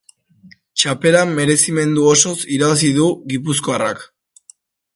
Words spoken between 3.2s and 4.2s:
gipuzkoarrak.